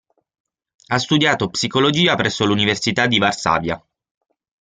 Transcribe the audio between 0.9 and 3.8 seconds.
studiato psicologia presso l'Università di Varsavia.